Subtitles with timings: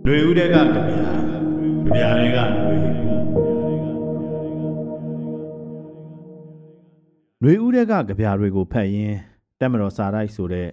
[0.06, 0.78] ။လွေဦးတဲ့ကကြပြာကြ
[1.94, 2.38] ပြာတွေက
[7.42, 9.18] လွေလွေဦးတဲ့ကကြပြာတွေကိုဖတ်ရင်း
[9.60, 10.68] တက်မတော်စာတိုက်ဆိုတဲ့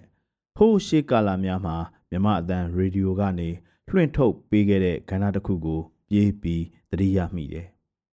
[0.56, 1.76] ဟိုးရှိကာလာများမှာ
[2.10, 3.48] မြမအတန်ရေဒီယိုကနေ
[3.88, 7.66] လွှင့်ထုတ်ပေးခဲ့တဲ့ကဏ္ဍတစ်ခုကို ပြေးပြီးသတိရမိတယ်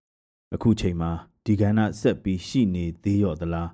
[0.55, 1.11] ။အခုချိန်မှာ
[1.45, 3.71] ဒီကဏ္ဍဆက်ပြီးရှိနေသေးရော့သလား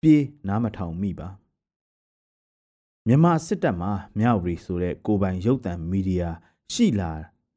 [0.00, 1.28] ပြေးနားမထောင်မိပါ။
[3.06, 6.30] မြန်မာစစ်တပ်မှာမြဝတီဆိုတဲ့ကိုပိုင်ရုပ်သံမီဒီယာ
[6.72, 7.12] ရှိလာ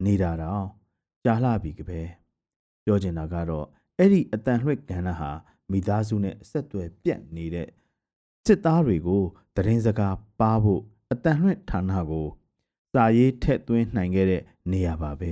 [0.05, 0.65] နေတာတော့
[1.23, 2.01] ကြားလှပြီကပဲ။
[2.85, 3.65] ပြောချင်တာကတော့
[3.97, 5.31] အဲ့ဒီအတန်လွှင့်ကဏ္ဍဟာ
[5.71, 7.67] မိသားစုနဲ့အဆက်အသွယ်ပြတ်နေတဲ့
[8.45, 9.23] စစ်သားတွေကို
[9.55, 12.27] သတင်းစကားပါဖို့အတန်လွှင့်ဌာနကို
[12.93, 14.41] စာရေးထက်သွင်းနိုင်ခဲ့တဲ့
[14.71, 15.31] နေရာပါပဲ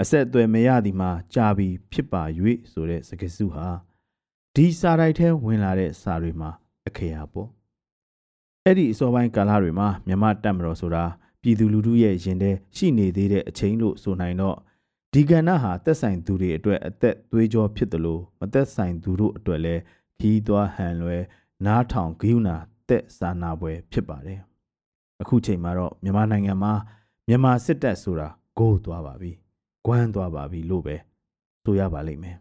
[0.00, 2.22] အဆက်အသွယ်မရသည်မှာကြာပြီးဖြစ်ပါ၍
[2.72, 3.68] ဆိုတဲ့စကားစုဟာ
[4.54, 6.50] ဒီစာတိုက်ထဲဝင်လာတဲ့စာတွေမှာ
[6.86, 7.48] အခရာပေါ့
[8.64, 11.04] အဲ့ဒီအစောပိုင်းကာလတွေမှာမြမတက်မတော်ဆိုတာ
[11.42, 14.56] ပြည်သူလူထုရဲ့ရင်ထဲရှိနေသေးတဲ့အချိန်လို့ဆိုနိုင်တော့
[15.12, 19.82] ဒီကဏ္ဍဟာသက်ဆိုင်သူတွေအတွက်အသက်သွေးကြောဖြစ်တယ်လို့မသက်ဆိုင်သူတို့အတွက်လည်း
[20.20, 21.18] ခီးသွားဟန်လွဲ
[21.66, 22.56] နားထောင်ဂိူနာ
[22.88, 24.40] တက်စာနာပွဲဖြစ်ပါတယ်
[25.20, 26.72] အခုချိန်မှာတော့မြန်မာနိုင်ငံမှာ
[27.28, 29.32] မြန်မာစစ်တပ်ဆိုတာဂိုးသွားပါပြီ
[29.84, 30.96] ဂွမ်းသွားပါပြီလို့ပဲ
[31.64, 32.36] ဆိုရပါလိမ့်မယ်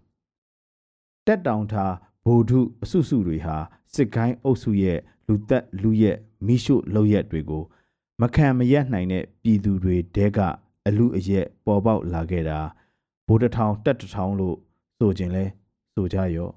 [1.25, 1.93] တက်တောင်ထား
[2.25, 3.55] ဗိုလ်ထုအစုစုတွေဟာ
[3.93, 7.63] စစ်ကိုင်းအုပ်စုရဲ့လူသက်လူရက်မိရှုလောက်ရက်တွေကို
[8.21, 10.39] မခံမရက်နိုင်တဲ့ပြည်သူတွေတဲက
[10.87, 12.59] အလူအရက်ပေါ်ပေါက်လာခဲ့တာ
[13.27, 14.57] ဗိုလ်တထောင်တက်တထောင်လို့
[14.97, 15.45] ဆိုခြင်းလဲ
[15.93, 16.53] ဆိုကြရော့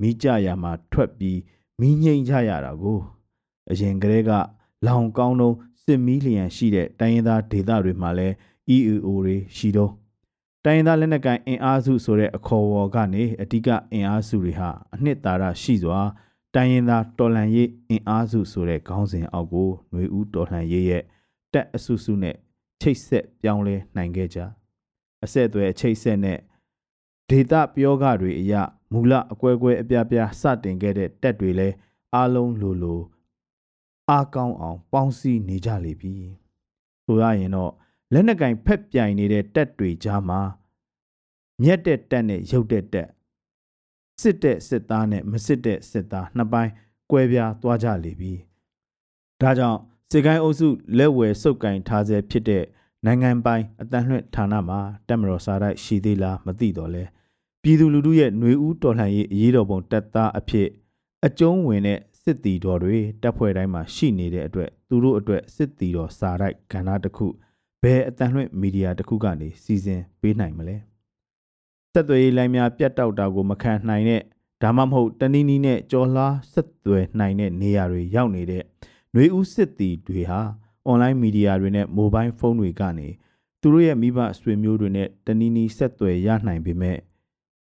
[0.00, 1.40] မိကြရမှာထွက်ပြီး
[1.80, 2.98] မိငိမ့်ကြရတာကို
[3.70, 4.30] အရင်ကတည်းက
[4.86, 8.28] လောင်ကောင်းတော့စစ်မီးလျံရှိတဲ့တိုင်းရင်းသားဒေသတွေမှာလဲ
[8.74, 9.92] EAO တွေရှိတော့
[10.64, 16.00] တိုင်းရင်းသားလက်နက်ကိုင်အင်အားစုဆိုတဲ့အခေါ်အဝေါ်ကနေအဓိကအင်အားစုတွေဟာအနှစ်သာရရှိစွာ
[16.54, 21.02] တိုင်းရင်းသားတော်လှန်ရေးအင်အားစုဆိုတဲ့ခေါင်းစဉ်အောက်ကိုຫນွေဦးတော်လှန်ရေးရဲ့
[21.52, 22.36] တက်အစုစုနဲ့
[22.80, 24.38] ချိတ်ဆက်ပြောင်းလဲနိုင်ခဲ့ကြ
[25.24, 26.38] အဆက်အသွယ်ချိတ်ဆက်နဲ့
[27.30, 28.54] ဒေတာပြောကတွေအရ
[28.92, 31.68] မူလအကွဲကွဲအပြားပြားစတင်ခဲ့တဲ့တက်တွေလဲ
[32.14, 33.00] အားလုံးလိုလို
[34.10, 36.14] အားကောင်းအောင် ပေါင်းစည်းနေကြလေပြီ
[37.04, 37.72] ဆိုရရင်တော့
[38.12, 40.40] လက်နက်ကင်ဖက်ပြိုင်နေတဲ့တက်တွေကြားမှာ
[41.62, 43.08] မြက်တဲ့တက်နဲ့ရုပ်တဲ့တက်
[44.22, 46.72] စစ်တဲ့စစ်သားနဲ့မစစ်တဲ့စစ်သားနှစ်ပိုင်း
[47.10, 48.32] ကွဲပြားသွားကြလေပြီ
[49.40, 49.80] ဒါကြောင့်
[50.10, 52.64] စေကိုင်းအုပ်စုလက်ဝယ်စုပ်ကင်ထားဆဲဖြစ်တဲ့
[53.04, 57.04] နိုင်ငံပိုင်အတန်လွှင့်ဌာနမှာတက်မတော်စားတိုက်ရှိသေးလားမသိတော့လဲ
[57.62, 60.68] ပြည်သူလူထုရဲ့ຫນွေဦးတော်လှန်ရေးအရေးတော်ပုံတပ်သားအဖြစ်
[61.26, 67.26] အကျုံးဝင်တဲ့စစ်တီတော်တွေတပ်ဖွဲ့တိုင်းမှာရှိနေတဲ့အတွက်သူတို့အတွက်စစ်တီတော်စာရိုက်ကဏ္ဍတစ်ခု
[67.82, 70.76] ဘယ်အတန်လွှင့်မီဒီယာတစ်ခုကနေစီစဉ်ပေးနိုင်မလဲ
[71.96, 74.22] ဆက်သွယ်ရေးလိုင်းများပြတ်တောက်တာကိုမခံနိုင်တဲ့
[74.62, 80.40] ဒါမှမဟုတ်တနည်းနည်းနဲ့ကြော်လားဆက်သွယ်နိုင်တဲ့နေရာတွေရောက်နေတဲ့ຫນွေဦးစစ်တီတွေဟာ
[80.86, 83.08] အွန်လိုင်းမီဒီယာတွေနဲ့မိုဘိုင်းဖုန်းတွေကနေ
[83.60, 86.98] သူတို့ရဲ့မိဘဆွေမျိုးတွေနဲ့တနည်းနည်းဆက်သွယ်ရနိုင်ပေမဲ့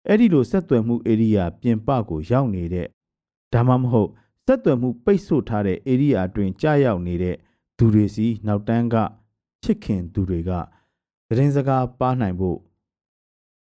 [0.07, 2.87] အဲ့ဒီလိုဆက်သွယ်မှုဧရိယာပြင်ပကိုရောက်နေတဲ့
[3.53, 4.11] ဒါမှမဟုတ်
[4.47, 7.37] ဆက်သွယ်မှုပိတ်ဆို့ထားတဲ့ဧရိယာတွင်ကြာရောက်နေတဲ့
[7.79, 8.97] သူတွေစီနောက်တန်းက
[9.62, 10.51] ချစ်ခင်သူတွေက
[11.29, 12.59] သတင်းစကားပါနိုင်ဖို့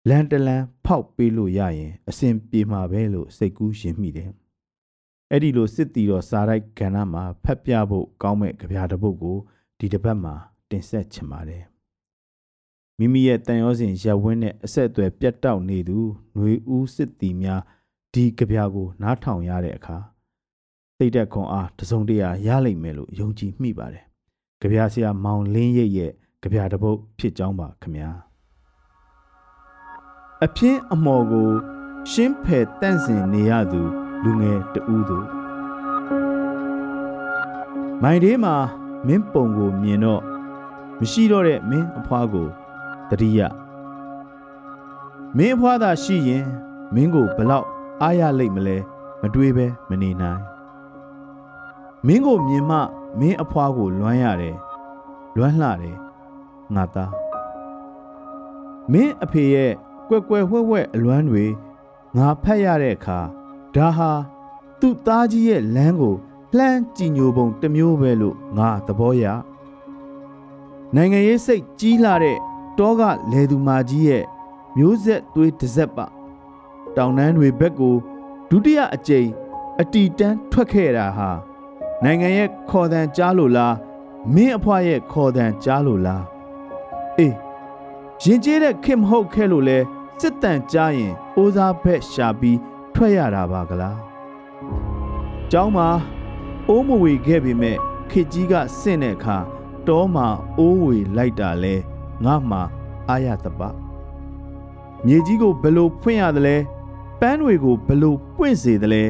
[0.10, 4.30] လန်တလန်ဖောက်ပေးလို့ရရင်အစဉ်ပြေမှာပဲလို့စိတ်ကူးရှင်မိတယ်။
[5.32, 9.38] အဲ့ဒီလိုစစ်တီတော်စာရိုက်ကဏ္ဍမှာဖတ်ပြဖို့ကောင်းမဲ့ကြပြတစ်ပုဒ်ကို
[9.80, 10.34] ဒီတစ်ပတ်မှာ
[10.70, 11.64] တင်ဆက်ချင်ပါတယ်။
[13.00, 15.98] မိမိရဲ့တန်ရောစဉ်ရပ်ဝင်းနဲ့အဆက်အသွယ်ပြတ်တောက်နေသူ
[16.36, 17.62] ຫນွေဦးစစ်တီများ
[18.14, 19.98] ဒီကြပြကို နားထောင်ရတဲ့အခါ
[20.98, 24.06] စိတ်သက်ခွန်အားတစုံတရာရလိမ့်မယ်လို့ယုံကြည်မိပါတယ်။
[24.62, 28.12] ကြပြဆရာမောင်လင်းရိပ်ရဲ့ကြပြတစ်ပုဒ်ဖြစ်ကြောင်းပါခင်ဗျာ။
[30.46, 31.50] အပြင်းအမော်ကို
[32.12, 33.82] ရှင်းဖယ်တန့်စင်နေရသူ
[34.24, 35.20] လူငယ်တဦးသူ
[38.02, 38.56] မိုင်သေးမှာ
[39.08, 40.22] မင်းပုံကိုမြင်တော့
[41.00, 42.48] မရှိတော့တဲ့မင်းအဖွားကို
[43.10, 43.40] တတိယ
[45.38, 46.46] မင်းအဖွားသာရှိရင်
[46.94, 47.68] မင်းကိုဘလောက်
[48.02, 48.78] အားရလိမ့်မလဲ
[49.22, 50.42] မတွေးပဲမနေနိုင်
[52.08, 52.78] မင်းကိုမြင်မှ
[53.20, 54.58] မင်းအဖွားကိုလွမ်းရတယ်
[55.38, 55.98] လွမ်းလှတယ်
[56.76, 57.12] ငါသား
[58.92, 59.74] မင်းအဖေရဲ့
[60.14, 61.46] ကွက်ကွယ်ဝှက်ဝှက်အလွမ်းတွေ
[62.18, 63.20] ငါဖတ်ရတဲ့အခါ
[63.76, 64.12] ဒါဟာ
[64.80, 66.16] သူ့သားကြီးရဲ့လမ်းကို
[66.58, 69.24] လှမ်းကြည်ညိုပုံတစ်မျိုးပဲလို့ငါသဘောရ
[70.96, 72.38] နိုင်ငံရေးစိတ်ကြီးလာတဲ့
[72.80, 73.02] တောက
[73.32, 74.24] လေသူမာကြီးရဲ့
[74.78, 76.06] မျိုးဆက်သွေးတစ်စက်ပါ
[76.96, 77.96] တောင်တန်းတွေဘက်ကို
[78.50, 79.30] ဒုတိယအကြိမ်
[79.82, 81.30] အတီတန်းထွက်ခဲ့တာဟာ
[82.04, 83.76] နိုင်ငံရဲ့ခေါ်တန်ကြားလို့လား
[84.34, 86.24] မင်းအဖွားရဲ့ခေါ်တန်ကြားလို့လား
[87.18, 87.36] အေး
[88.24, 89.80] ရင်ကျေးတဲ့ခင်မဟုတ်ခဲ့လို့လဲ
[90.26, 92.60] စစ်တန်ကြားရင်အိုးစားဘက်ရှာပြီး
[92.94, 94.00] ထွက်ရတာပါကလား
[95.52, 95.88] ကျောင်းမှာ
[96.68, 97.78] အိုးမဝေခဲ့ပေမဲ့
[98.10, 99.38] ခေကြီးကဆင့်တဲ့အခါ
[99.88, 100.28] တောမှာ
[100.58, 101.76] အိုးဝေလိုက်တာလဲ
[102.26, 102.60] ငါမှ
[103.10, 103.62] အာရတပ
[105.06, 106.56] မြေကြီးကိုဘယ်လိုဖွင့်ရသလဲ
[107.20, 109.04] ပန်းတွေကိုဘယ်လိုပွင့်စေသလဲ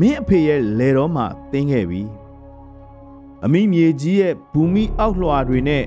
[0.00, 2.02] မင်းအဖေရဲ့လေတော်မှာတင်းခဲ့ပြီ
[3.44, 5.84] အမိမြေကြီးရဲ့ဘူမိအောက်လွှာတွေနဲ့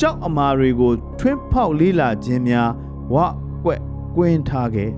[0.00, 2.70] ကြောက်အမာတွေကိုထွင်းဖောက်လေးလာခြင်းများ
[3.14, 3.16] ဝ
[3.64, 4.90] ကွက် ကွင်းထားခဲ့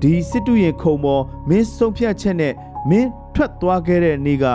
[0.00, 2.54] ဒီစစ်တူရင်ခုံပေါ်မင်းဆုံးဖြတ်ချက်နဲ့
[2.90, 4.46] မင်းထွက်သွားခဲ့တဲ့နေ့က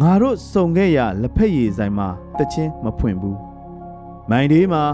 [0.00, 2.08] ငါတို့စုံခဲ့ရလက်ဖက်ရည်ဆိုင်မှာ
[2.38, 3.38] တချင်းမဖွင့်ဘူး
[4.30, 4.84] မိုင်ဒီမှာ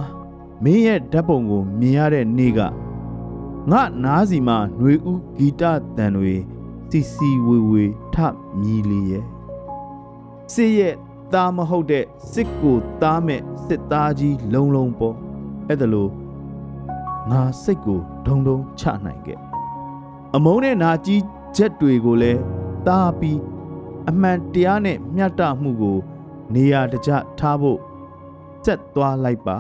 [0.64, 2.60] မင်းရဲ့ဓာတ်ပုံကိုမြင်ရတဲ့နေ့က
[3.70, 5.62] ငါနားစီမှာຫນွေဥဂီတ
[5.96, 6.34] တန်တွေ
[6.90, 7.84] စီစီဝေဝေ
[8.14, 8.16] ထ
[8.60, 9.24] မြည်လေရဲ့
[10.52, 10.94] စစ်ရဲ့
[11.32, 15.16] သားမဟုတ်တဲ့စစ်ကိုသားမဲ့စစ်သားကြီးလုံလုံပေါ်
[15.68, 16.10] အဲ့ဒါလို့
[17.30, 19.38] ငါစိတ်ကိုဒုံဒုံချနိုင်ခဲ့
[20.34, 21.22] အမုန်းနဲ့နာကြီး
[21.56, 22.40] ချက်တွေကိုလည်း
[22.86, 23.40] တားပြီး
[24.08, 25.98] အမှန်တရားနဲ့မျှတမှုကို
[26.54, 27.80] နေရာတကျထားဖို့
[28.64, 29.58] စက်သွားလိုက်ပါ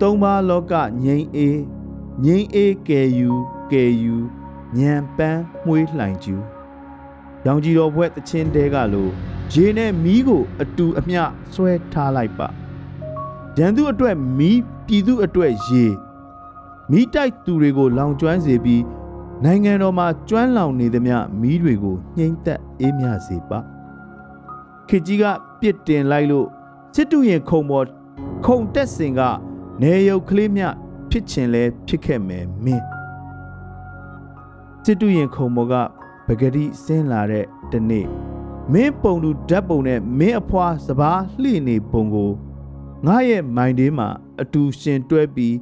[0.00, 0.74] သုံးပါးလောက
[1.04, 1.60] ငြိမ်းအေး
[2.24, 3.30] ငြိမ်းအေးကယ်ယူ
[3.72, 4.16] ကယ်ယူ
[4.78, 6.36] ညံပန်းမှွေးလှိုင်ကျူ
[7.46, 9.10] ရောင်ကြီးတော်ဘွဲ့တချင်းတဲကလို့
[9.54, 11.22] ရေနဲ့မီးကို အတူအမျှ
[11.54, 12.48] ဆွဲထားလိုက်ပါ
[13.58, 15.84] ရန်သူအတွက်မီးပြည်သူအတွက်ရေ
[16.90, 18.82] မိတိုက်သူတွေကိုလောင်ကျွမ်းစေပြီး
[19.44, 23.58] နိုင်ငံတော်မှာကျွမ်းလောင်နေသမျှမီးတွေကိုနှိမ့်သက်အေးမြစေပါ
[24.88, 25.24] ခေကြီးက
[25.60, 26.46] ပြစ်တင်လိုက်လို့
[26.94, 27.86] စစ်တူရင်ခုံပေါ်
[28.44, 29.20] ခုံတက်စင်က
[29.82, 30.62] နေရုပ်ကလေးမြ
[31.10, 32.84] ဖြစ်ချင်လဲဖြစ်ခဲ့မယ်မင်း
[34.84, 35.74] စစ်တူရင်ခုံပေါ်က
[36.26, 38.06] ပဂတိဆင်းလာတဲ့တနေ့
[38.72, 42.32] မင်းပုံသူဓာတ်ပုံနဲ့မင်းအဖွာစပားလှိနေပုံကို
[43.06, 44.08] ငါရဲ့မိုင်သေးမှာ
[44.40, 45.56] အတူရှင်တွဲပြီး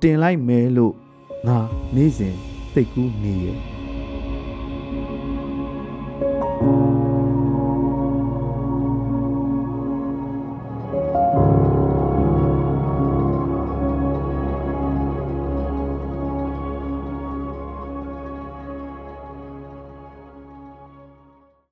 [0.00, 0.94] တင်လိုက်မယ်လို့
[1.46, 1.58] ငါ
[1.94, 2.36] နေ့စဉ်
[2.72, 3.58] သိတ်ကူးနေရဲ့